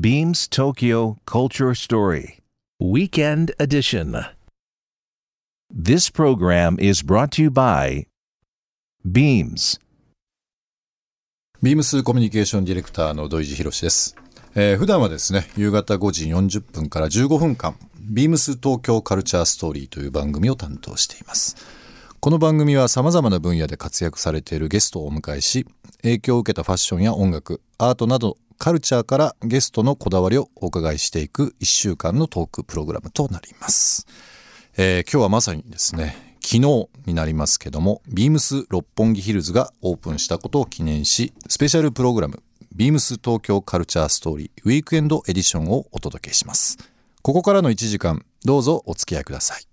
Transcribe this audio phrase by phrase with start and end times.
[0.00, 2.38] Beams Tokyo Culture Story.
[2.80, 4.24] Weekend Edition.
[5.68, 8.06] This program is brought to you by
[9.04, 9.78] Beams.
[11.60, 14.16] ビームスコミュニケーションディレクターの土井地博です、
[14.54, 21.56] えー普段はですね夕方5時40分から15分間ビームス東京カルチャーストーリーという番組を担当しています
[22.20, 25.66] この番組は様々な分野で活躍されているゲストをお迎えし
[26.00, 34.06] 影響を受けたファッションや音楽アートなどカルチャーからゲストのこだわりをお伺いしていく1週間のトークプログラムとなります。
[34.76, 42.42] えー今日はまさにですね昨日になりますけどもビームス六本木ヒルズがオープンしたことを記念しスペシャルプログラム
[42.74, 46.76] ビームス東京カルチャーストーリーウィークエンドエディションをお届けします。
[47.22, 49.69] ここからの1時間どうぞお付き合いください。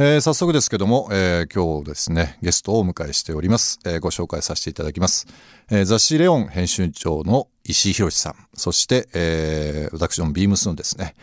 [0.00, 5.26] えー早速ですけども、えー今日ですねゲストをお迎えしております、えーご紹介させていただきます、
[5.72, 8.34] えー雑誌レオン編集長の石井博さん。
[8.54, 11.16] そして、えー私どもビームスのですね、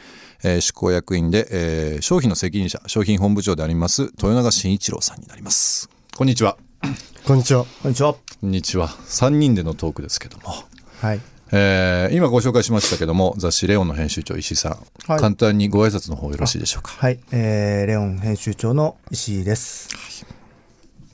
[0.43, 5.89] えー執行役員で、えー商品の責任者商品本部長であります豊永慎一郎さんになります。
[6.17, 6.57] こんにちは。
[7.25, 7.66] こんにちは。
[7.81, 8.13] こんにちは。
[8.13, 8.89] こんにちは。
[8.89, 10.53] 3人でのトークですけども。
[11.00, 11.22] はい。
[11.51, 14.71] えー今ご紹介しましたけども雑誌レオンの編集長石井さん、
[15.07, 15.19] はい。
[15.19, 16.91] 簡単にご挨拶の方よろしいでしょうか？
[16.97, 17.19] はい。
[17.31, 19.89] えー、レオン編集長の石井です。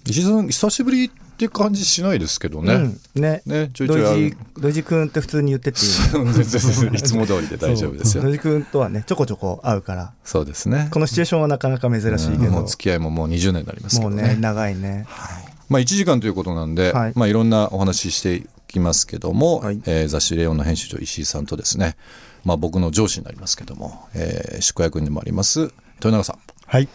[0.05, 2.99] 石井さん久しぶりって感じしないですけどね、うん。
[3.15, 3.41] ね。
[3.45, 5.79] ねちょいちょい土井土井くんって普通に言ってって。
[5.79, 10.89] いい全然全然いつも通りで大丈夫ですよ土井くんとはね、ちょこちょこ会うから、そうですね。
[10.91, 14.21] このシチュエーションはなかなか珍しいけど、もう付き合いももう20年になりますけどね。
[14.21, 15.07] もうね、長いね。
[15.69, 17.11] まあ1時間ということなんで、はい。
[17.11, 21.95] いまあ、いろんなお話ししていきますけども、はいえー雑誌「レオン」の編集長石井さんとですね、
[22.43, 26.87] まあ、僕の上司になりますけども、えー執行役員でもあります豊永さんはい。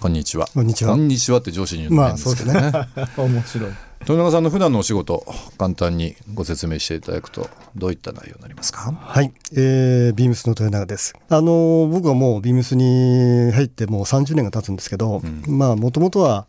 [0.00, 2.72] こんにちはこんにちはこんにちはって上司に言うのも変ですけどね,、
[3.18, 3.70] 面白い。
[4.00, 5.26] 豊永さんの普段のお仕事
[5.58, 8.92] 簡単にご説明していただくとどういった内容になりますか？
[8.98, 9.30] はい。
[9.52, 11.12] えー、ビームスの豊永です。
[11.28, 16.46] あのー僕はもうビームスに入ってもう30年が経つんですけど、まあ、もともとは、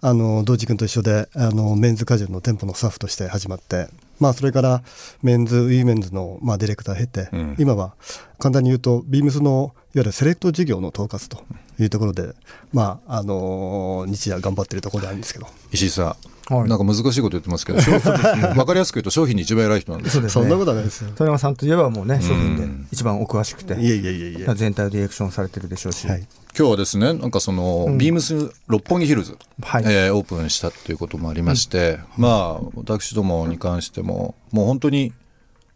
[0.00, 3.88] あの、土井地君と一緒で、あの、メンズカジュアルの店舗のスタッフとして始まって、
[4.22, 4.82] まあ、それから
[5.22, 7.56] メンズ、ウィメンズの、まあ、ディレクターを経て、うん。
[7.58, 7.96] 今は
[8.38, 11.42] 簡単に言うと、ビームスのいわゆるセレクト事業の統括と
[11.80, 12.32] いうところで、
[12.72, 16.16] まあ、あのー日夜頑張っているところであるんですけど、石井さん、
[16.58, 20.42] はいなんか難しいこと言ってますけど 分かりやすく言うと商品に一番偉い人なんですよそうですね。
[20.42, 21.08] そんなことはないですよ。
[21.08, 24.54] 豊山さんといえばもうね、商品でうん一番お詳しくて、いえいえいえいえ。
[24.54, 26.06] 全体をディレクションされてるでしょうし。
[26.06, 26.26] はい。
[26.56, 35.12] 今日はですねなんかその、ビームス六本木ヒルズ、はいえーオープンしたということもありまして、まあ私どもに関してももう本当に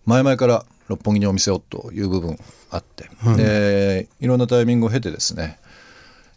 [0.04, 2.38] 前々から六本木にお店をという部分
[2.70, 5.58] あって、でいろんなタイミングを経てですね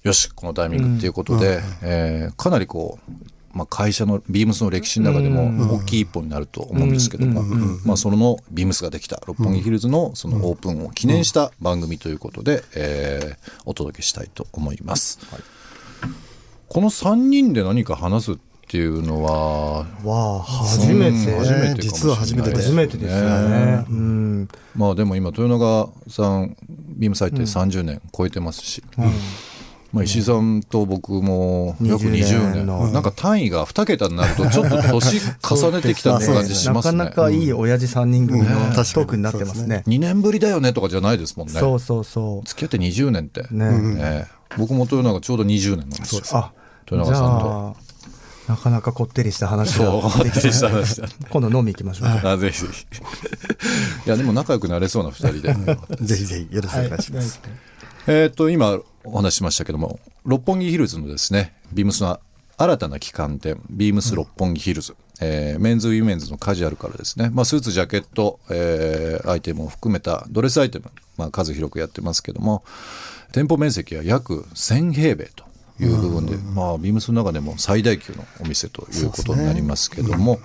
[0.03, 3.11] よしこのタイミングっていうことで、えーかなりこう、
[3.53, 7.41] まあ、会社のビームスの歴史の中でも大きい一歩になると思うんですけども、
[7.85, 15.19] まあ、そのビームスができた六本木ヒルズのそのオープンを記念した番組ということで、えーお届けしたいと思います。
[16.67, 21.17] この3人で何か話すっていうのはわあ、初めて。
[21.31, 23.85] うん初めて実は初めてで初めてですよね。
[23.89, 24.47] うん。
[24.75, 28.83] まあでも今豊永さんビームサイトで30年超えてますし、
[29.91, 32.65] まあ、石井さんと僕も約20 20年。
[32.67, 36.97] の年なんか単位が2桁になるとちょっと年重ねてきたって感じしなますね。
[36.99, 38.73] かなかいい親父3人組のうん。
[38.73, 39.23] トークに。
[39.23, 39.83] なってますね。
[39.87, 41.59] 2年ぶりだよねとかじゃないですもんね。
[41.59, 43.55] そうそうそ付き合って20年って、う。
[43.55, 43.97] ね。
[43.99, 44.27] え。
[44.29, 46.21] え僕も豊永ちょうど20年なんですよ。
[46.33, 46.51] あ、
[46.87, 47.75] じ豊永さんと。
[48.47, 51.07] ゃあ、なかなかこってりした話そうができてした話だ。
[51.29, 52.07] 今度飲み行きましょう。
[52.09, 52.85] あぜひぜひ。
[54.05, 55.77] いやでも仲良くなれそうな2人で。
[56.01, 57.41] ぜひぜひよろしくお願いします。
[58.07, 62.19] えー、と今お話ししましたけども六本木ヒルズのですねビームスの
[62.57, 72.63] 新たな旗艦店ビームス六本木ヒルズ、えーメンズウィメンズのカジュアルからですね、まあ、スーツジャケット、えーアイテムを含めたドレスアイテム、まあ、数広くやってますけども
[73.31, 75.45] 店舗面積は約1000平米と
[75.79, 80.39] いう部分で、まあ、ビームスの中でも最大級のお店ということになりますけども、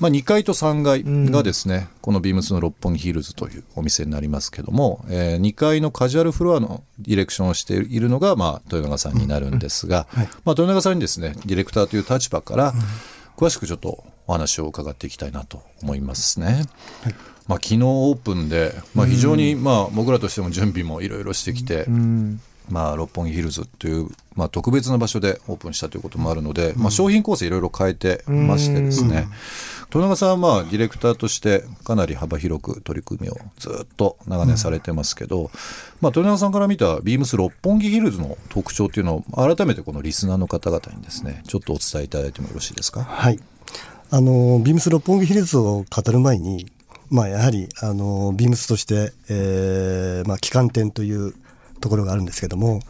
[0.00, 12.72] まあ、2階と3階がですね、このビームスの六本木ヒルズというお店になりますけども、え2階のカジュアルフロアのディレクションをしているのが、まあ、豊永さんになるんですが、まあ、豊永さんにですねディレクターという立場から
[13.36, 16.64] 詳しくちょっとお話を伺っていきたいなと思いますね。
[17.46, 21.84] まあ、昨日オープンで、まあ、非常にまあ僕らとしても準備もいろいろしてきて、
[22.68, 29.26] まあ、六本木ヒルズという、まあ、特別な場所でオープンしたということもあるので、まあ、商品構成いろいろ変えてましてですね、
[29.92, 35.50] 豊永さんはまあディレクターとしてかなり幅広く取り組みをずっと長年されてますけど、
[36.00, 39.22] まあ、豊永さんから見たビームス六本木ヒルズの特徴っていうのを
[39.56, 43.02] 改めてこのリスナーの方々にですねちょっとお伝えいただいてもよろしいですか？
[43.02, 43.38] はい。
[44.12, 46.66] あの、ビームス六本木ヒルズを語る前に、
[47.10, 51.34] まあ、やはりあのビームスとして、えーまあ、旗艦店という
[51.80, 52.80] ところがあるんですけども、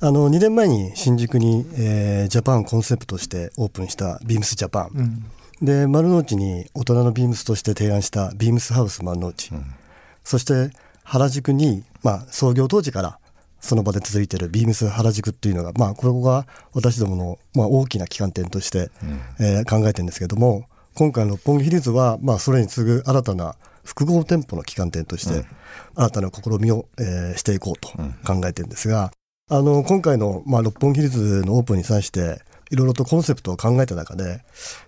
[0.00, 5.24] あの2年前に新宿に、えージャパンをコンセプトとしてオープンしたビームスジャパン、
[5.62, 9.50] で丸の内に大人のビームスとして提案したビームスハウス丸の内、
[10.24, 10.70] そして
[11.04, 13.18] 原宿に、まあ、創業当時から
[13.60, 18.90] その場で続いているビームス原宿っていうのが、まあ、これが私どもの、まあ、大きな旗艦店として、
[19.38, 20.64] えー考えてるんですけども
[20.94, 25.46] 今回の六本木ヒルズは、まあ、それに次ぐ新たな複合店舗の旗艦店として、
[25.94, 27.88] 新たな試みを、えーしていこうと
[28.24, 29.10] 考えてるんですが、
[29.48, 32.40] あの今回の、まあ、六本木ヒルズのオープンに際して
[32.70, 34.42] いろいろとコンセプトを考えた中で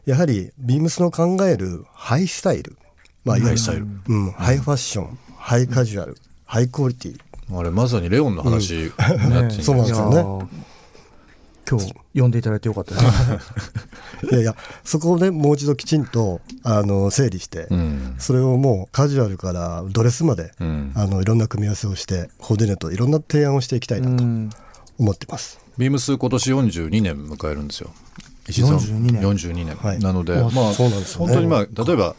[0.06, 2.76] やはりビームスの考えるハイスタイル、
[3.25, 3.87] まあ、いわゆるハイスタイル。
[4.08, 7.20] うん、ハイファッション、ハイカジュアル、ハイクオリティ。
[7.55, 10.49] あれまさにレオンの話になって そうなんですよね。
[11.69, 13.06] 今日呼んでいただいてよかったです。
[14.31, 18.14] いやいや、そこをね、もう一度きちんと、あの、整理して、うん。
[18.19, 20.93] それをもうカジュアルからドレスまで、うん。
[20.94, 24.50] あの、いろんな組み合わせをして、コーディネート、いろんな提案をしていきたいなとうん。
[24.99, 25.61] 思ってます。
[25.78, 27.90] ビームス今年42年迎えるんですよ。
[28.48, 29.22] 石井さん42年。
[29.22, 29.76] 42年。
[29.76, 29.98] はい。
[29.98, 30.74] なのであまあね。
[31.16, 32.14] 本当にまあ例えば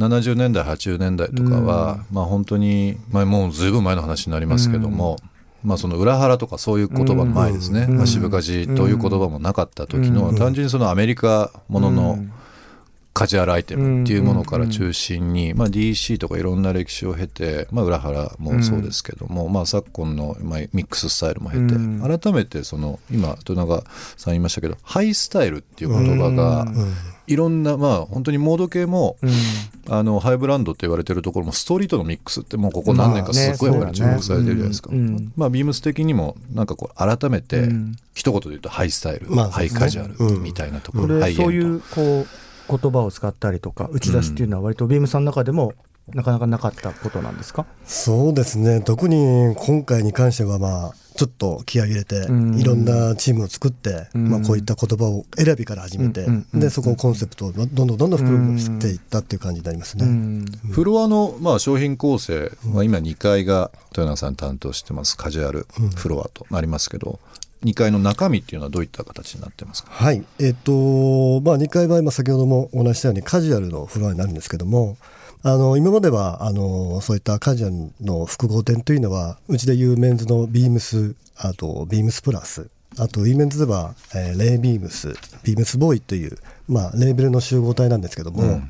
[0.00, 5.18] 70年代80年代とかは、まあ本当に、まあ、もうずいぶん前の話になりますけども、
[5.62, 7.96] まあその裏腹とかそういう言葉の前ですね、うん。
[7.98, 12.18] まあ、渋かじという言葉もなかった時の、単純にそのアメリカものの
[13.20, 22.18] カジュアルアイテムっていうものから中心に、まあ、DC とかいろんな歴史を経て、まあ、裏腹もそうですけども、まあ、昨今のまあミックススタイルも経て、うん。
[22.18, 23.84] 改めてその今豊永
[24.16, 26.66] さん言いましたけどハイスタイルっていう言葉が
[27.26, 29.18] いろんなまあ本当にモード系も、
[29.90, 35.32] あのハイブランドって言われてるところもストリートのミックスってもうここ何年かすっごいやっぱり注目されてるじゃないですか、うんうん。
[35.36, 37.96] まあ、ビームス的にもなんかこう改めてうん。
[38.14, 41.42] 一言で言うとハイスタイル、まあハイカジュアルみたいなところ、ハこれイエンド。
[41.42, 45.74] そういうこう言葉を使ったりとか打ち出しっていうのは割とビームさんの中でも
[46.14, 52.58] なかなかなかったことなんですか、そうですね、特に今回に関しては、まあ、ちょっと気合い入れて、うん。
[52.58, 54.30] いろんなチームを作って、うん。
[54.30, 56.26] まあ、こういった言葉を選びから始めて、うん。
[56.28, 56.46] うん。
[56.54, 60.06] うんでそこをコンセプトをどんどんどんどん深くしていったっていう感じになりますね。
[60.06, 60.44] うん。
[60.70, 65.66] フロアの、まあ、商品構成は今2階が豊永さん担当してますカジュアル
[65.96, 67.20] フロアとなりますけど、
[67.64, 69.90] 2階の中身っていうのはどういった形になってますか？
[69.90, 74.96] はい、えっ、と、まあ、2階は今先ほどもお話ししたようにカジュアルのフロアになるんですけども、
[75.42, 82.68] あの、今までは、あの、そういったカジュアルの複合店というのは、うちでいうメンズのビームス、あと、ビームスプラス、
[82.98, 86.36] あと、ウィメンズでは、えーレイビームス、ビームスボーイという、
[86.68, 88.60] まあ、レーベルの集合体なんですけども、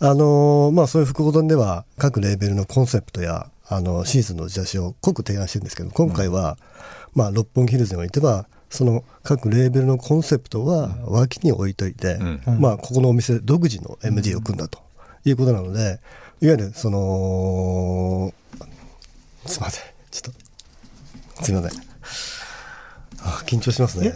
[0.00, 6.58] あの、まあ、そういう複合店では、各レーベルのコンセプトや、あの、シーズンの打ち出しを濃く提案してるんですけど、今回は、
[7.14, 12.18] まあ、六本木ヒルズにおいては、その各レーベルのコンセプトは脇に置いといて、
[12.60, 14.78] まあ、ここのお店独自の MD を組んだと
[15.24, 16.00] いうことなので、
[16.40, 18.32] いわゆる、その、
[19.46, 20.34] すみません、ちょっ
[21.36, 21.80] と、すみません。
[23.22, 24.14] あ緊張しますね。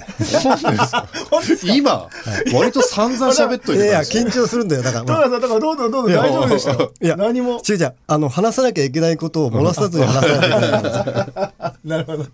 [1.74, 2.08] 今、
[2.54, 4.44] 割と散々喋っといいやいや、てたんですよ。
[4.44, 4.82] 緊張するんだよ。
[4.82, 5.28] だから、まあ。
[5.28, 6.92] だからどうぞどうぞ大丈夫でしたよ。
[7.00, 7.60] いや、何も？
[7.68, 11.74] 違う違う、あの、話さなきゃいけないことを漏らさずに話さなきゃいけない。
[11.84, 12.26] なるほど。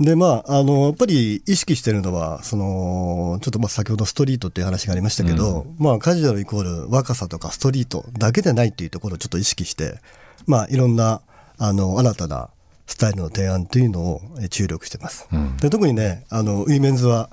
[0.00, 9.98] で、まあ、あの、やっぱり意識してるのは、その、ちょっとまあ先ほどストリートっていう話がありましたけど、まあカジュアルイコール若さとかストリートだけでないっていうところをちょっと意識して、
[10.46, 11.20] まあいろんな、
[11.58, 12.48] あの、新たな
[12.88, 15.28] スタイルの提案というのをえ注力してます。
[15.60, 17.30] で特にね、あの、ウィメンズは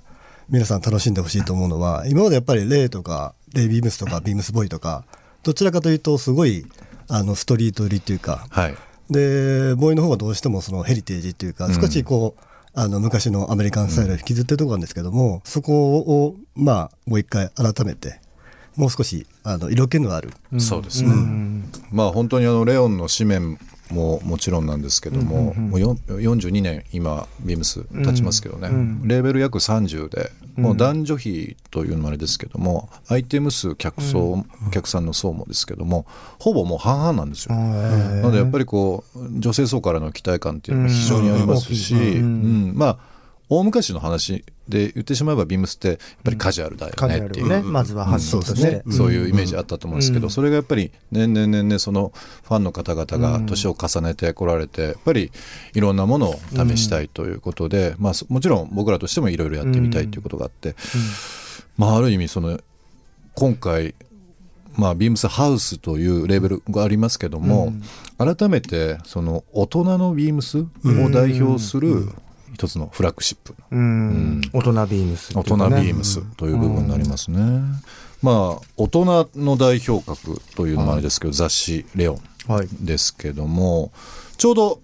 [0.49, 5.05] 皆さん楽しんでほしいと思うのは、今までやっぱりレイとか、レイビームスとかビームスボーイとか、
[5.41, 6.67] どちらかというとすごい、
[7.07, 8.75] あの、ストリート寄りっていうか、はい。
[9.09, 12.41] でボーイの方がどうしてもそのヘリテージっていうか少しこう、
[12.73, 18.19] あの昔のアメリカンスタイルを引きずってるところなんですけども、そこをまあもう一回改めて
[18.75, 21.11] もう少しあの色気のある、そうですね、
[21.91, 23.59] まあ本当にあのレオンの紙面
[23.91, 28.69] ももちろんなんですけども,、もうよん42年今ビームス経ちますけどね、
[29.03, 36.05] レーベル約30でもう男女比というのもあれですけどもアイテム数客層、お客さんの層もですけども
[36.39, 37.55] ほぼもう半々なんですよ。
[37.55, 42.73] なのでやっぱりこう女性層からの期待感っていうのも非常にありますし、うん。
[42.75, 43.14] まあ
[43.49, 50.31] 大昔の話で言ってしまえばビームスってやっぱりカジュアルだよねっていう、ね、まずは発信として、そういうイメージあったと思うんですけど、うん。
[50.31, 52.11] それがやっぱり年々年々その
[52.43, 55.31] ファンの方々が年を重ねてこられて、やっぱり
[55.73, 60.75] いろんなものを試したいということで、まあ、そもちろん僕らとしてもいろいろやってみたいということがあって、
[61.77, 62.59] まあ、ある意味その
[63.35, 63.93] 今回
[64.77, 67.71] まあ、ビームスハウスというレーベルがありますけども、
[68.17, 70.65] 改めてその大人のビームスを
[71.11, 72.09] 代表する
[72.55, 74.41] 一つのフラッグシップうん。
[74.53, 77.39] 大人ビームスって大人ビームスという部分になりますね。
[78.21, 83.91] まあ大人の代表格というのもあれですけど、雑誌「レオンはい」ですけども
[84.37, 84.79] ちょうど、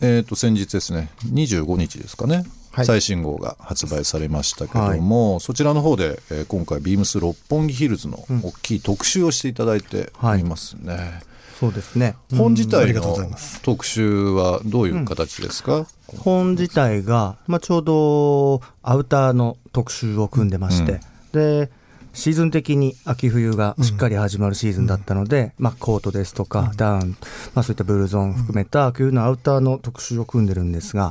[0.00, 2.86] えー、と先日ですね25日ですかね、はい。
[2.86, 11.20] 最新号が発売されましたけども、そちらの方で、えー今回ビームス六本木ヒルズの大きい特集をしていただいておりますね。
[11.58, 12.14] そうですね。
[12.36, 21.00] 本自体のございます特集はどういう形ですか、本自体が、まあ、ちょうどアウターの特集を組んでまして、
[21.32, 21.68] で
[22.14, 27.16] シーズン的に秋冬がしっかり始まるシーズンだったので、まあ、コートですとか、ダウン、
[27.54, 31.10] まあ、そういったブルゾン含めた秋冬のアウターの特集を組んでるんですが、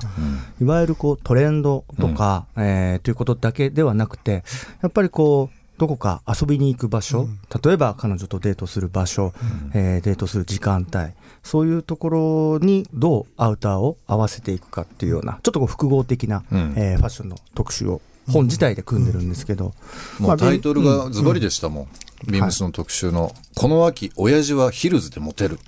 [0.61, 4.43] いわゆるこうトレンドとか、えーということだけではなくて
[4.81, 7.27] やっぱりこうどこか遊びに行く場所、
[7.63, 9.33] 例えば彼女とデートする場所、
[9.73, 16.73] えーデートする時間帯そういうところにどうアウターを合わせていくかっていうようなちょっとこう複合的な、うん。
[16.75, 19.73] えーファッションの特集を本自体で組んでるんですけど、
[20.19, 21.87] まあタイトルがズバリでしたもん、
[22.29, 25.59] ビームスの特集の「この秋親父はヒルズでモテる」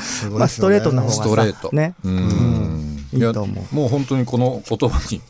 [0.00, 1.70] すごいまあ、ストレートの方がさストレート。
[1.72, 3.06] ね、うん。
[3.12, 3.74] いいと思う。
[3.74, 5.20] もう本当にこの言葉に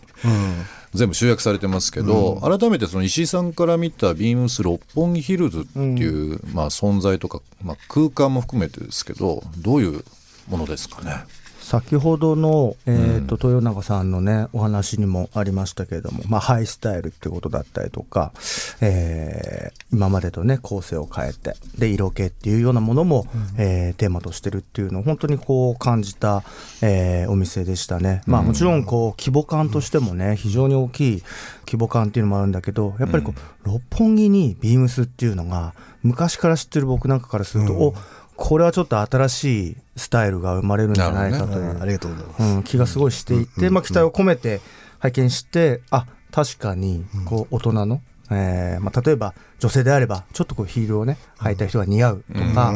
[0.94, 10.04] 全部集約されてますけど、改めてその石井さんから見たビームス六本木ヒルズっていう、まあ、存在とか、まあ、空間も含めてですけどどういう
[10.48, 11.24] ものですかね？
[11.68, 18.32] 先ほどの、えーと豊永さんのねお話にもありましたけれども、まあ、ハイスタイルってことだったりとか、
[18.80, 23.26] えー今までとね構成を変えてで色気っていうようなものも、
[23.58, 26.42] えーテーマとしてるっていうのを本当にこう感じた、
[26.80, 31.22] えーお店でしたね、まあ、もちろんこう規模感としてもね非常に大きい
[31.66, 37.94] 規模感っていうのもあるんだけどやっぱりこう、六本木にビームスっていうのが昔から知ってる僕なんかからすると、お
[38.38, 42.42] これはちょっと新しいスタイルが生まれるんじゃないかという、うんありがとうございます。
[42.42, 44.60] うん、気がすごいしていて、まあ、期待を込めて
[45.00, 52.72] 拝見してあ確かにこう大人の、えーまあ、例えば女性であればちょっとこうヒールをね履いた人が似合うとか、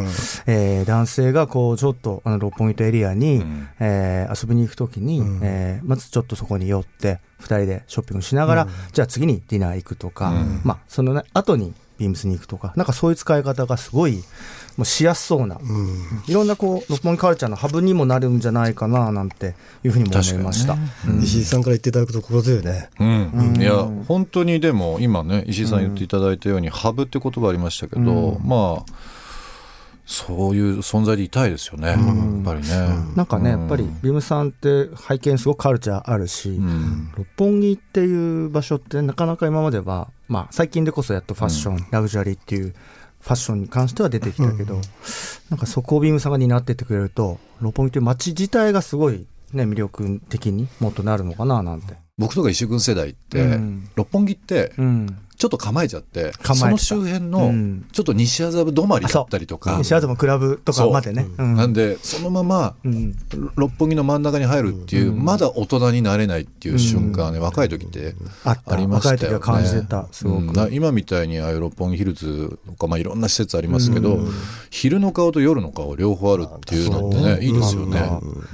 [0.47, 3.45] えー男性がこうちょっとあの六本木エリアに、
[3.79, 10.33] えー遊びに行くときに、えーまずちょっとそこに寄って2人でショッピングしながら、じゃあ次にディナー行くとか、
[10.65, 14.17] まあ、その、ね、後にビームスに行くとかなんかそういう使い方がすごい
[14.77, 15.61] もうしやすそうな、
[16.27, 19.55] いろんなこう六本木カルチャーのハブにもなるんじゃないかななんて
[19.85, 20.77] いうふうにも思いました。
[21.23, 22.89] 石井さんから言っていただくと心強いね。
[22.99, 23.57] うん。
[23.61, 28.93] いや本当にでも今ね石井さん言っていただいたように、ハブって言葉ありましたけど、まあ
[30.05, 31.99] そういう存在でいたいですよね、やっ
[32.45, 32.69] ぱりね。
[33.15, 36.61] なんかね、やっぱりビームさんって拝見すごくカルチャーあるし、
[37.17, 42.75] 六本木っていう場所ってなかなか今までは、まあ最近でこそやっとファッション、ラグジュアリーっていう
[43.21, 44.81] ファッションに関しては出てきたけど、
[45.51, 51.95] なんかそこをビームさんが担ってってくれると、六本木という街自体がすごいね、魅力的にもっとなるのかななんて。
[52.17, 55.19] 僕とか石井君世代って、うん六本木ってうん。
[55.43, 57.85] ちょっと構えちゃって、その周辺うのん。
[57.91, 61.27] ちょっと西麻布止まりだったりとか、西麻布クラブとかまでね。
[61.37, 61.43] う。
[61.43, 61.57] ん。
[61.57, 63.17] なんでそのままうん。
[63.57, 69.15] 六本木の真ん中に入るっていう、まだ大人になれないっていう瞬間はね、若い時ってありましたよね。
[69.15, 70.07] 若い時は感じてた。
[70.13, 70.71] すごく。
[70.71, 74.21] 今みたいにああいう六本木ヒルズとか、まあ、いろんな施設ありますけど、
[74.71, 78.01] 昼の顔と夜の顔両方あるっていうのってねいいですよね。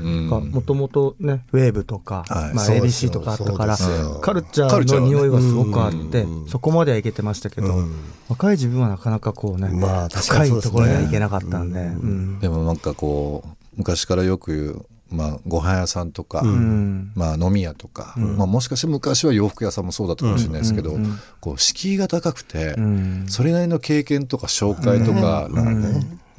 [0.00, 0.28] うん。
[0.28, 3.76] もともとねウェーブとか、まあ、ABC とかあったから
[4.22, 7.84] カルチャーの匂いはすごくあって、そこまではいけてましたけど、
[8.28, 12.40] 若い自分はなかなかこうね、まあ確深いかにそうですねところにはいけなかったんで、うん。
[12.40, 17.12] でもなんかこう昔からよく言う、まあ、ご飯屋さんとか、うん。
[17.14, 20.96] まあ、飲み屋とか、まあ、もしかして昔は洋服屋さんもそうだったかもしれないですけど、
[21.40, 23.26] こう敷居が高くて、ん。
[23.28, 25.48] それなりの経験とか紹介とか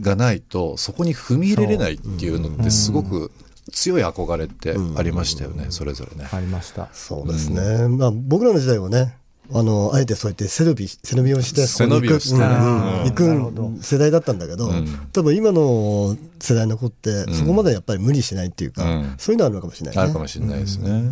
[0.01, 3.31] がないとそこに踏み入れれないっていうのってすごく
[3.72, 6.29] 強い憧れってありましたよね、それぞれね。
[6.31, 6.89] ありました。
[6.93, 7.88] そうですね。
[7.88, 9.17] まあ僕らの時代はね、
[9.51, 13.43] あの、あえてそうやって背伸び、背伸びをして、背伸びをしてそこに行くうんうん。
[13.45, 14.71] 行く世代だったんだけど、
[15.13, 19.15] 多分今の世代の子って、そこまでやっぱり無理しないっていうか、うん。
[19.17, 20.01] そういうのあるのかもしれないね。
[20.03, 21.11] あるかもしれないですね。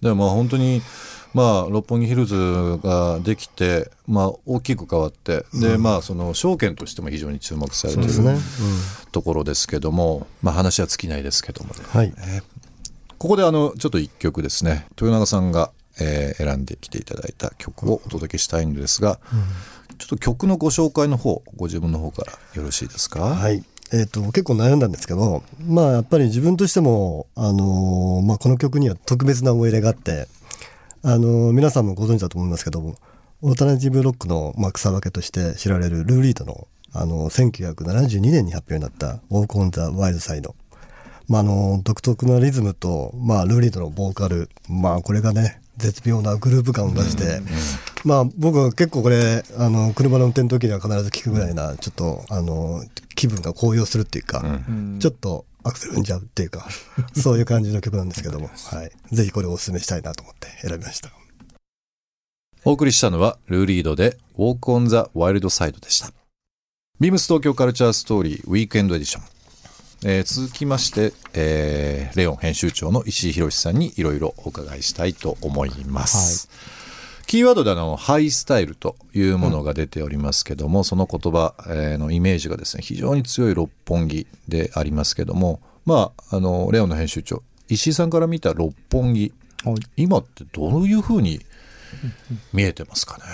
[0.00, 0.80] でもまあ本当に
[1.34, 8.38] まあ六本木ヒルズができて、まあ、大きく変わって、でまあその証券としても非常に注目されているね。
[9.12, 12.12] ところですけども、まあ、話は尽きないですけどもね、はい。
[13.18, 14.86] ここであのちょっと一曲ですね。
[15.00, 19.18] 豊永さんが、えー選んできていただいた曲をお届けしたいんですが、
[19.98, 23.20] ちょっと曲のご紹介の方ご自分の方からよろしいですか？
[23.20, 23.62] はい。
[23.90, 30.28] えっ、と、結構悩んだんですけど、まあやっぱり自分としても、あのーまあこの曲には特別な思い入れがあって、
[31.02, 32.96] あのー皆さんもご存知だと思いますけども、
[33.40, 40.54] オルタナティブロックの、まあ、草分けとして知られるルー・リードの、あのー1972年に発表になった「ウォーク・オン・ザ・ワイルド・サイド」。
[41.28, 47.40] まあ、あの独特なリズムと、まあ、ルー・リードのボーカル、まあ、これがね絶妙なグループ感を出して、
[48.04, 52.82] まあ僕は結構これあの車の運転の時には必ず聞くぐらいなちょっとあの
[53.14, 54.42] 気分が高揚するっていうか、
[54.98, 56.68] ちょっとアクセル踏んじゃうっていうか
[57.14, 61.10] そういう感じの曲なんですけども、はい、ぜひこれをお勧めしたいなと思って選びました。
[62.64, 66.12] お送りしたのはルーリードで Walk on the Wild Side でした。
[66.98, 69.37] ビームス東京カルチャーストーリーウィークエンドエディション。
[70.04, 76.48] えー続きまして、えーレオン編集長の石井博さんにいろいろお伺いしたいと思います。
[77.26, 89.32] キーワードであのハイスタイルというものが出ておりますけども、その言葉、えーのイメージがですね非常に強い六本木でありますけどもまああのレオンの編集長石井さんから見た六本木
[89.64, 89.74] はい。
[89.96, 91.40] 今ってどういうふうに
[92.52, 93.24] 見えてますかね、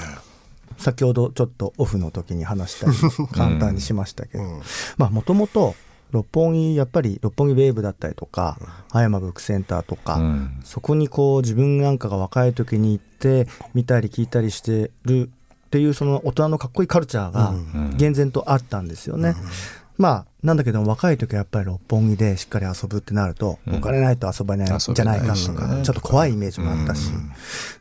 [0.79, 2.97] 先ほどちょっとオフの時に話したり
[3.33, 4.45] 簡単にしましたけど、
[4.97, 5.75] まあもともと
[6.15, 8.57] 六本木やっぱり六本木ウェーブだったりとか
[8.93, 10.61] 葉山ブックセンターとか、うん。
[10.65, 15.29] そこにこう自分なんかが若い時に行って見たり聞いたりしてる
[15.67, 17.53] っていうその大人のかっこいいカルチャーが
[17.97, 19.35] 厳然とあったんですよね。
[19.97, 27.11] まあなんだけども若い時はやっぱり六本木でしっかり遊ぶってなると、お金ないと遊ばないんじゃないかとか、ちょっと怖いイメージもあったし、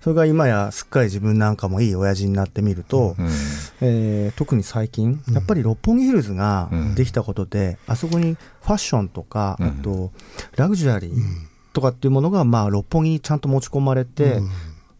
[0.01, 3.25] それが今やすっかり自分なんかもいい親父になってみると、うん。
[3.81, 10.11] えー特に最近、やっぱり六本木ヒルズができたことで、あそこにファッションとか、あと
[10.55, 11.13] ラグジュアリー
[11.73, 14.41] とかっていうものが、まあ、六本木にちゃんと持ち込まれて、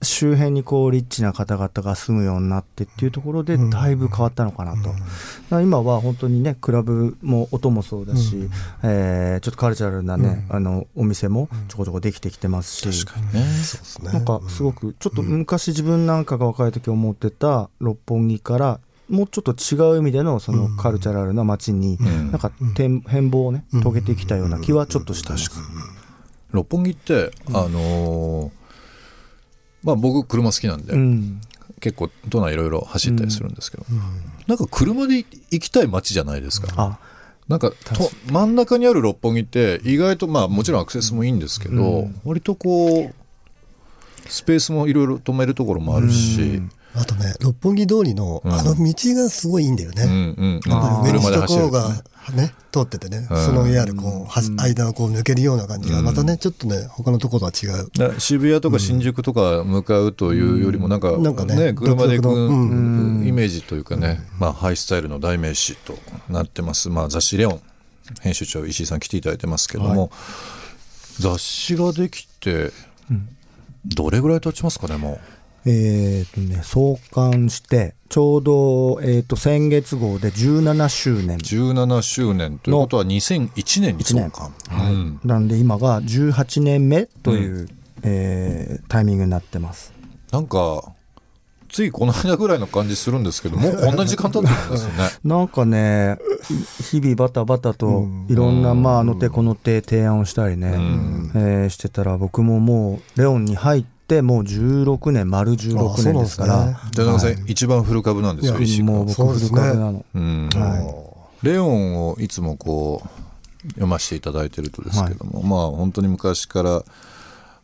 [0.03, 5.00] 周辺にこうリッチな方々が住むようになってっていうところでだいぶ変わったのかなと、だか
[5.51, 8.50] ら今は本当にねクラブも音もそうだし、
[8.83, 13.33] えーちょっとカルチャルなね、あのお店もちょこちょこできてきてますし、確かにね。
[13.33, 14.12] ですね。
[14.12, 18.79] なんかすごくちょっと昔自分なんかが若い時思ってた六本木から
[19.10, 22.31] もうちょっと違う意味でのそのカルチャラルな街にん。
[22.31, 25.51] なんか変変貌をね遂げてきたような気はちょっとしてます。
[26.51, 28.62] 六本木って、あのー
[29.83, 31.41] まあ僕車好きなんで、うん。
[31.79, 33.85] 結構都内いろいろ走ったりするんですけど、
[34.47, 36.69] なんか車で行きたい街じゃないですか。
[36.77, 36.99] あ。
[37.49, 37.75] なんかと
[38.31, 46.62] 真ん中にある六本木って意外とまあもちろんアクセスもいいんですけど、割とこうスペースもいろいろ止めるところもあるし、
[46.95, 48.53] あとね六本木通りのうん。
[48.53, 50.03] あの道がすごいいいんだよね。
[50.03, 50.62] うんうん。
[50.65, 52.03] うんあー上に車で走る首都高が
[52.36, 53.45] ね、通っててね、うん。
[53.45, 58.19] そのいわゆるこう、は間をこう抜けるような感じが、またね、ちょっとね、他のところとは違う。
[58.19, 65.97] 渋谷とか新宿とか向かうというよりもなんか,、なんかね車で行くイメージというかね、まあ、ハイスタイルの代名詞と
[66.29, 67.62] なってます、まあ、雑誌「レオン」
[68.21, 70.12] 編集長石井さん来ていただいてますけども、
[71.19, 72.71] 雑誌ができて
[73.86, 75.19] どれぐらい経ちますかねも
[75.65, 81.38] えーとね、創刊してちょうど、えー、と先月号で17周年。
[81.38, 85.19] う17周年ということは2001年に創刊、うん。
[85.23, 87.67] なんで今が18年目という、
[88.04, 89.93] えータイミングになってます。
[90.32, 90.93] なんか
[91.73, 95.10] ついこの間ぐらいの感じするんですけどもうこんな時間経ってるんですよね。
[95.26, 96.19] なんかね、
[96.84, 100.73] 日々バタバタといろんな、まあ、あの手この手提案をしたりね、
[101.34, 110.05] えーしてたら、僕ももう、レオンに入って、もう16年、丸16年ですから、じゃあ一番古株なんですよいや石井君もう僕、古株なの。
[110.13, 110.49] うん。
[111.41, 116.83] レオンをいつもこう読ませていただいてるとですけども、まあ本当に昔から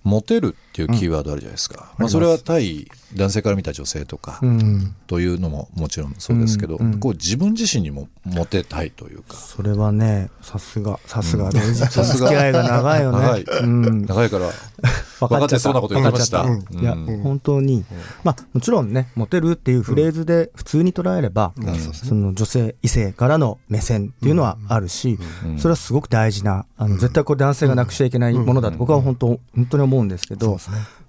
[0.03, 9.35] モテるっていうキーワードあるじゃないですか、まあ、それは対男性から見た女性とかうん、というのももちろんそうですけど、うんうんこう自分自身にもモテたいというか。
[9.35, 12.27] それはね、さすが、さすが、連日さすが。
[12.27, 13.19] 付き合いが長いよね。
[13.19, 13.43] 長い。
[13.43, 14.49] うん、長いから
[15.19, 16.43] 分分かってそうなこと言ってました。
[16.43, 16.81] 分かっちゃった。
[16.81, 17.85] いや、うん本当に、
[18.23, 21.53] まあ、もちろんね、モテるっていうフレーズで普通に捉えれば、
[21.93, 25.17] その女性、異性からの目線っていうのはあるし、
[25.57, 30.59] それはすごく大事な、あの絶対これ男性がなくしちゃいけないものだと僕は本当、本当に思うんですけど、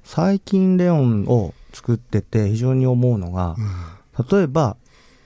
[0.05, 3.57] 最近レオンを作ってて非常に思うのが、
[4.31, 4.77] 例えば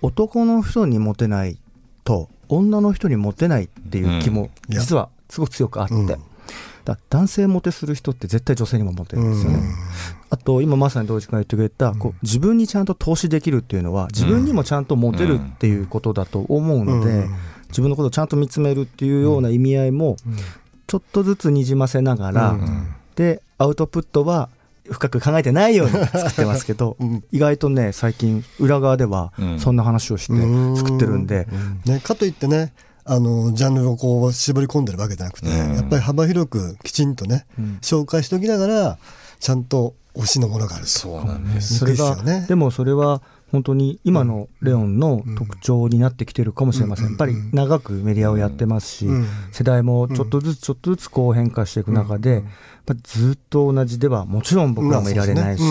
[0.03, 1.59] 男の人にモテない
[2.03, 6.07] と女の人にモテないっていう気も実はすごく強くあって、うん。
[6.85, 9.63] だ男性モテする人って絶対女性にもモテるんですよね。
[10.29, 17.35] あと今まさに同時君が言ってくれた、こう自分にちゃんと投資できるっていうのは自分にもちゃんとモテるっていうことだと思うので、うん。
[17.69, 20.17] 自分のことをちゃんと見つめるっていうような意味合いも
[20.87, 22.57] ちょっとずつにじませながら、
[23.17, 24.49] でアウトプットは
[24.91, 26.97] 深く考えてないように作ってますけど、
[27.33, 29.59] 意外とね最近裏側ではうん。
[29.59, 31.47] そんな話をして作ってるんで、
[31.87, 32.73] ね、かといってね、
[33.05, 35.75] あの、ジャンルをこう絞り込んでるわけじゃなくて、うん。
[35.75, 37.79] やっぱり幅広くきちんとね、うん。
[37.83, 38.99] 紹介しておきながら、
[39.41, 40.91] ちゃんと推しのものがあると。
[40.91, 41.85] そうなんです。
[42.23, 42.47] ね。
[42.49, 43.21] でもそれは
[43.55, 47.07] 本当に今のレオンの特徴になってきてるかもしれません。
[47.07, 49.07] やっぱり長くメディアをやってますし、
[49.53, 52.43] 世代もちょっとずつちょっとずつこう変化していく中で、やっ
[52.85, 55.63] ぱずっと同じではもちろん僕らもいられないし、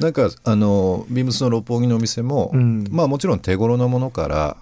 [0.00, 2.86] なんかあのビームスの六本木のお店も、うん。
[2.90, 4.56] まあもちろん手頃なものから、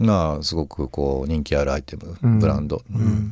[0.00, 2.38] まあすごくこう人気あるアイテム、うん。
[2.40, 2.82] ブランド、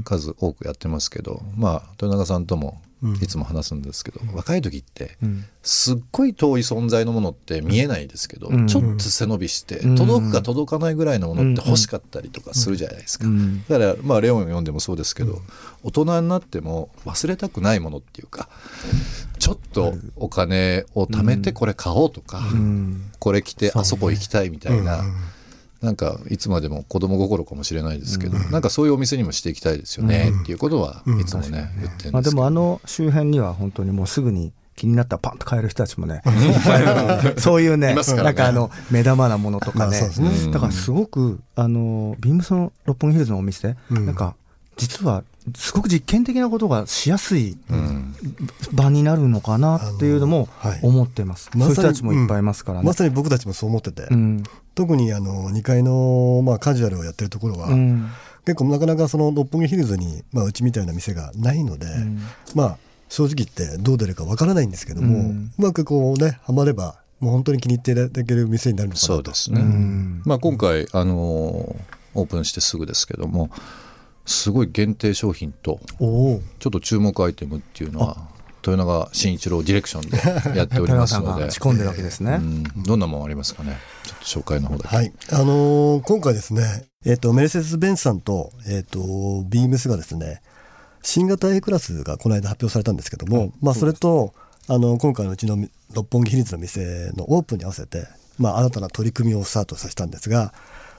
[0.04, 2.80] 数多くやってますけどまあ豊永さんとも
[3.21, 5.45] いつも話すんですけど、若い時ってうん。
[5.62, 8.66] すっごい遠い存在のものって見えないですけど、うん。
[8.66, 9.97] ちょっと背伸びして、うん。
[9.97, 13.27] 届くか届かないぐらいのものって欲しかったりとかするじゃないですか。
[13.27, 13.64] うん。
[13.69, 15.40] だから、まあ、レオン読んでもそうですけど、
[15.83, 18.49] 大人になっても忘れたくないものっていうか
[19.38, 23.11] ちょっとお金を貯めてこれ買おうとか、うん。
[23.19, 25.05] これ着てあそこ行きたいみたいな、
[25.83, 36.23] なんかいつまでも子供心かもしれないですけど、なんかそういうお店にもしていきたいですよね、っていうことはいつもね、言ってるんまあ、ですけど、でもあの周辺には本当にもうすぐに気になったらパンと買える人たちもね、
[37.39, 38.23] そういうね、ね。
[38.23, 39.99] なんかあの、目玉なものとかね。
[40.53, 44.07] だからすごく、あの、ビームスの六本木ヒルズのお店、うん。
[44.07, 44.37] なんか、
[44.77, 48.14] 実は、すごく実験的なことがしやすいうん。
[48.72, 50.48] 場になるのかなっていうのも
[50.82, 51.50] 思ってます。
[51.52, 52.87] そういう人たちもいっぱいいますからね。
[52.87, 54.42] まさに僕たちもそう思ってて、うん。
[54.74, 58.11] 特にあの2階の、まあ、カジュアルをやってるところは、うん。
[58.44, 62.20] 結構なかなかその六本木ヒルズに、まあ、うちみたいな店がないので、ん。
[62.54, 62.78] まあ
[63.09, 69.14] 正直言ってどう出るかわからないんですけども、ううんまくこうねハマればもう本当に気に入っていただける店になるのかなと。
[69.14, 70.22] そうですね、うん。
[70.24, 73.50] まあ、今回、あのーオープンしてすぐですけども
[74.27, 78.17] すごい限定商品とちょっと注目アイテムっていうのは
[78.67, 81.51] 豊永慎一郎ディレクションでやっておりますので。
[81.53, 82.33] 仕込んでるわけですね。
[82.33, 82.65] うん。
[82.83, 83.77] どんなもんありますかね？
[84.05, 85.12] ちょっと紹介の方だけ、はい。
[85.31, 88.99] あのー今回ですね、えっとメルセデス・ベンツさんと,、えっと
[89.49, 90.43] ビームスがですね
[91.03, 94.35] 新型 A クラスがこの間発表されたんですけども、まあ、それと
[94.67, 95.57] あの今回のうちの
[95.95, 98.09] 六本木ヒルズの店のオープンに合わせて、
[98.39, 100.53] まあ、新たな取り組みをスタートさせたんですが、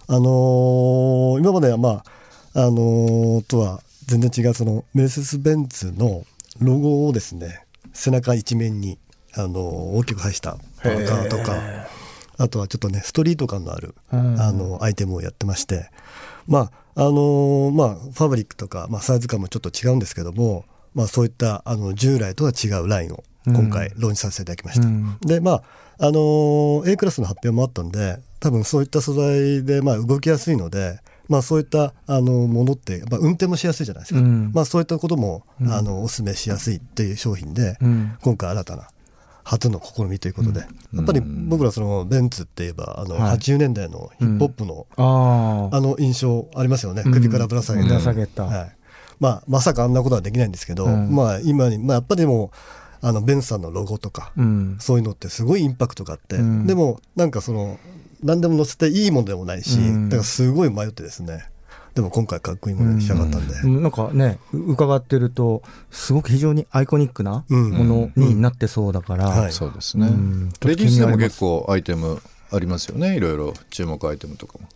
[0.07, 2.16] あのー今まではまあ
[2.57, 6.25] あのーとは全然違うそのメルセデス・ベンツの
[6.59, 8.97] ロゴをですね背中一面に、
[9.35, 9.57] あのー
[9.99, 11.07] 大きく配したパー。
[11.07, 11.61] カーとか
[12.39, 14.41] あとはちょっとねストリート感のある、うん。
[14.41, 15.91] あのアイテムをやってまして
[16.47, 20.65] まああのーまあファブリックとか、まあ、サイズ感もちょっと違うんですけども、
[20.95, 25.17] まあ、そういったあの従来とは違うラインを今回ローンチさせていただきました、うん。
[25.21, 25.63] でまあ
[25.99, 34.51] あのー A クラスの発表もあったんで多分そういった素材で、まあ、動きやすいので、まあ、そういったあのものって、まあ、運転もしやすいじゃないですか、うん。
[34.53, 38.17] まあ、そういったことも、あのお勧めしやすいっていう商品で、うん。
[38.21, 38.87] 今回新たな
[39.43, 43.37] 初の試みということで、やっぱり僕らそのベンツって言えばあのはい。
[43.37, 45.77] 80年代のヒップホップの、ああ。
[45.77, 47.13] あの印象ありますよね、うん。
[47.13, 48.43] 首からぶら下げた。
[48.43, 48.75] はい。
[49.19, 51.15] まあ、まさかあんなことはできないんですけど、うん。
[51.15, 52.51] まあ、今に、まあ、やっぱりでも
[53.01, 54.77] あのベンツさんのロゴとか、うん。
[54.79, 56.67] そういうのってすごいインパクトがあって、うん。
[56.67, 57.79] でもなんかその
[58.23, 60.09] 何でも載せていいものでもないし、うん。
[60.09, 61.49] だからすごい迷ってですね。
[61.93, 63.81] でも今回かっこいいものに仕上がったんで、うん。
[63.81, 67.71] なんかね、う伺ってると、すごく非常にアイコニックなうん。
[67.71, 69.51] ものになってそうだから、はい。
[69.51, 70.49] そうですね、うん。
[70.63, 73.17] レディースでも結構アイテムありますよね。
[73.17, 74.67] いろいろ注目アイテムとかも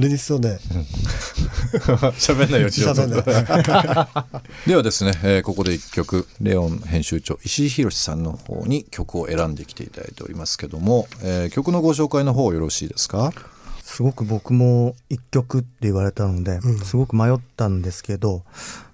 [0.00, 0.58] レディスをね。
[2.18, 3.02] 喋んないよちょっと。
[3.02, 13.32] 喋んないではですね、えーここで一曲レオン編集長石井宏さんの方に曲を選んできていただいておりますけども、えー曲のご紹介の方よろしいですか？
[13.82, 18.42] すごく僕も一曲って言われたので、すごく迷ったんですけど、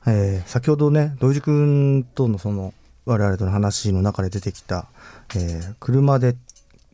[0.06, 2.72] えー先ほどね、土井地君とのその、
[3.04, 4.86] 我々との話の中で出てきた、
[5.34, 6.34] えー車で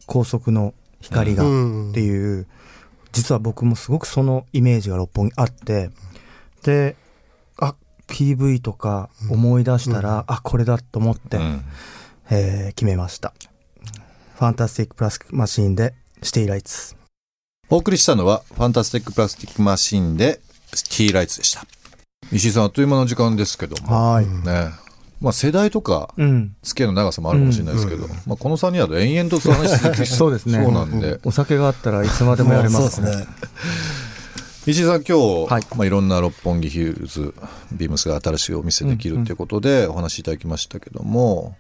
[0.07, 1.47] 高速の光がっ
[1.95, 2.47] ていう、
[3.13, 5.91] 実は僕もすごくそのイメージが六本木あって、
[6.63, 6.97] で、
[7.59, 7.75] あ、
[8.09, 11.65] PV とか思い出したら、あ、これだと思って、うん
[12.31, 13.35] えー決めました。
[14.37, 16.97] ファンタスティックプラスマシーンで、シティライツ。
[17.73, 20.41] お送りしたのはファンタスティックプラスティックマシンで
[20.75, 21.65] スティーライツでした
[22.31, 24.27] 石井さんあっという間の時間ですけどもはい。
[24.27, 24.73] ね
[25.23, 26.55] まあ世代とかうん。
[26.63, 30.63] 付き合いの長さもあるかもしれないですけど、まあ、この3人だと延々とその話続き そうですね。
[30.63, 33.27] そうなんで、お酒があったらいつまでもやれますそうですね。
[34.67, 35.63] 石井さん今日、はい。
[35.63, 37.35] いまあ、いろんな六本木ヒルズ
[37.73, 41.57] ビームスが新しいお店できるということでお話しいただきましたけども、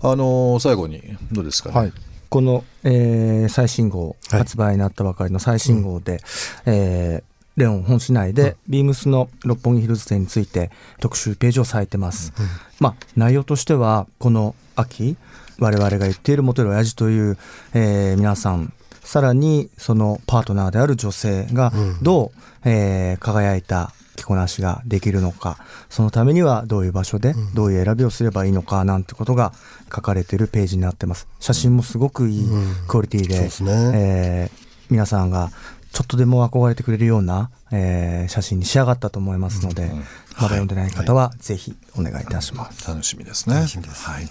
[0.00, 1.92] あのー最後にどうですかね、はい。
[2.28, 4.38] この、えー最新号、はい。
[4.40, 6.20] 発売になったばかりの最新号で、
[6.66, 12.32] えーレオン本市内で、ビームスの六本木ヒルズ店について特集ページをされてます。
[12.80, 15.16] まあ、内容としては、この秋、
[15.58, 17.36] 我々が言っているモテる親父という、
[17.74, 18.72] えー皆さん、
[19.04, 22.02] さらにそのパートナーである女性がうん。
[22.02, 25.58] どう、えー輝いた着こなしができるのか、
[25.90, 29.52] そのためにはどういう場所で、どういう選びをすればいいのか、なんてことが
[29.94, 31.26] 書かれてるページになってます。
[31.38, 32.48] 写真もすごくいい
[32.88, 33.72] クオリティで、そうですね。
[33.94, 35.50] えー皆さんが
[35.92, 39.90] ちょっとでも憧れてくれるような、えー写真に仕上がったと思いますので、
[40.36, 42.88] まだ読んでない方はぜひお願いいたします。
[42.88, 43.56] 楽しみですね。
[43.56, 44.28] はい。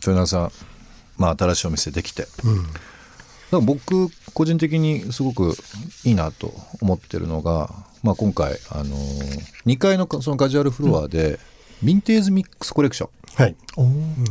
[0.00, 0.52] 豊永さん、
[1.16, 2.36] まあ新しいお店できて、だか
[3.52, 5.54] ら僕個人的にすごく
[6.04, 7.70] いいなと思ってるのが、
[8.02, 8.96] まあ今回あの
[9.66, 11.38] 2階のそのカジュアルフロアで、
[11.82, 13.10] ヴィンテージミックスコレクション。
[13.36, 13.56] はい。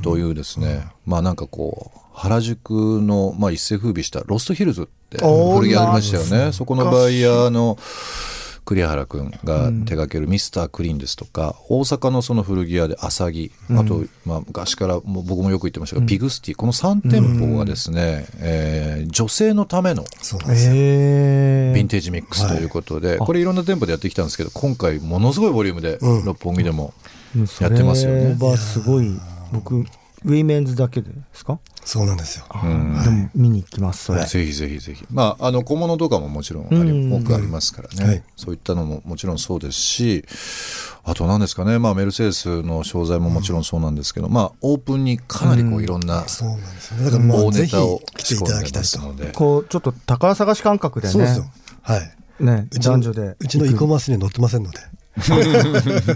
[0.04, 6.52] というですね、まあなんかこう原宿の、まあ、一世風靡したロストヒルズって古着ありましたよね。
[6.52, 7.78] そこのバイヤーの
[8.66, 26.26] 栗原君が手掛けるミスタークリーンですとか、大阪のその古着屋で浅木、あと、まあ、昔からもう僕もよく言ってましたが、ピグスティこの3店舗がですね、えー女性のためのヴィンテージミックスということで、これいろんな店舗でやってきたんですけど今回ものすごいボリュームでうん。
[26.26, 26.94] 六本木でも
[27.62, 28.38] やってますよね。
[28.58, 29.10] すごい、
[29.52, 29.86] 僕、
[30.26, 31.60] ウィメンズだけですか？
[31.86, 32.46] そうなんですよ。
[32.64, 34.26] うんでも見に行きます、それ。
[34.26, 35.06] ぜひぜひぜひ。
[35.12, 40.26] まあ、あの小物とかももちろんありうん多くありますからね、はいそういったのももちろんそうですし、
[41.04, 47.06] あと何ですかね、まあ、メルセデスの商材ももちろんそうなんですけど、まあ、オープンにかなりこういろんなそうなんですよね。
[47.06, 49.00] だからま大あ、ぜひネタを来ていただきたいと。
[49.34, 51.14] こう、ちょっと宝探し感覚でね。
[51.14, 51.46] そうですよ。
[51.82, 52.44] はい。
[52.44, 53.36] ね、うちの男女で。
[53.40, 54.80] うちのイコマースには載ってませんので、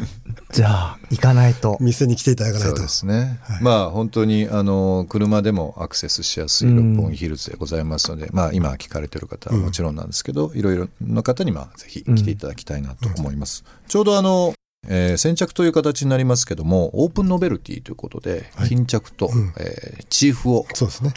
[0.54, 1.78] じゃあ、行かないと。
[1.82, 2.76] 店に来ていただかないと。
[2.76, 2.88] そうで。
[2.88, 14.54] すね、まあ本当にあの車でもアクセスしやすい六本木ヒルズでございますので、まあ今聞かれてる方はもちろんなんですけど、いろいろな方にまあぜひ来ていただきたいなと思います、ちょうどあの、
[14.88, 21.14] えー先着という形になりますけどもオープンノベルティということで、巾着と、えーチーフをそうですね。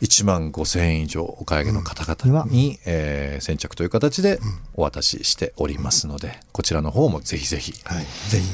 [0.00, 4.38] 1万5000円以上お買い上げの方々に、えー先着という形で
[4.74, 8.04] お渡ししておりますのでこちらの方もぜひぜひはい。
[8.30, 8.52] ぜひ。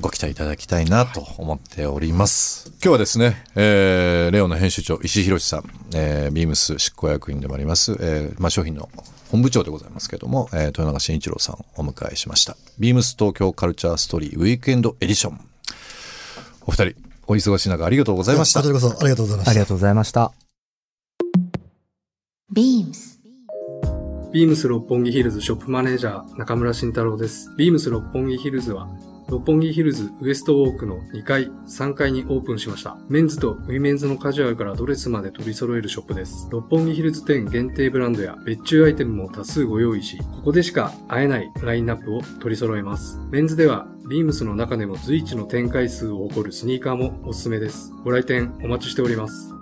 [0.00, 2.70] ご期待いただきたいなと思っております。
[2.82, 8.88] 今日はですね、えーレオの編集長石井宏さん、えービームス執行役員でもあります、えーまあ、商品の
[9.30, 12.56] 本部長でございますけども、えー豊永慎一郎さんをお迎えしました。
[12.78, 15.40] ビームス東京カルチャーストーリーウィークエンドエディション。
[16.66, 16.94] お二人、
[17.26, 19.60] お忙しい中ありがとうございましたありがとうございましたあり。
[19.60, 20.45] がとうございました。
[22.52, 23.18] Beams
[24.32, 27.52] ビームス六本木ヒルズショップマネージャー中村慎太郎です。
[27.56, 28.88] ビームス六本木ヒルズは、
[29.28, 32.98] 六本木ヒルズウエストウォークの2階、3階にオープンしました。
[33.08, 36.46] メンズとウィメンズのカジュアルからドレスまで取り揃えるショップです。
[36.50, 43.18] 六本木ヒルズ店限定ブランドや別注アイテムも多数ご用意し、ここでしか会えないラインナップを取り揃えます。
[43.30, 47.92] メンズでは、ビームスの中でも随一の展開数を誇るスニーカーもおすすめです。
[48.04, 49.55] ご来店お待ちしております。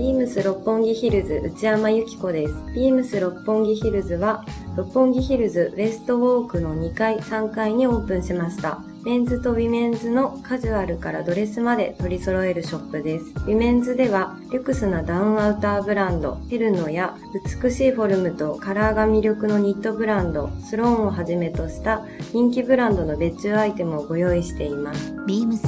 [0.00, 2.54] ビームス六本木ヒルズ内山由紀子です。
[2.74, 8.82] ビームス六本木ヒルズは、六本木ヒルズウエストウォークの2階、3階にオープンしました。
[9.04, 13.26] メンズとウィメンズのカジュアルからドレスまで取り揃えるショップです。
[13.26, 17.14] ウィメンズでは、リュクスなダウンアウターブランド、ヘルノや
[17.62, 25.12] 美しいフォルムとカラーが魅力のニットブランド、スローンをはじめとした人気ブランドの別注アイテムをご用意しています。
[25.26, 25.58] beams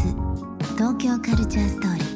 [0.79, 2.12] 東京カルチャーストーリー